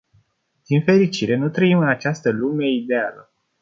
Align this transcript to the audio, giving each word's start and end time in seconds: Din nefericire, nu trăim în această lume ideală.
Din 0.65 0.77
nefericire, 0.77 1.35
nu 1.37 1.49
trăim 1.49 1.77
în 1.77 1.87
această 1.87 2.29
lume 2.31 2.67
ideală. 2.69 3.33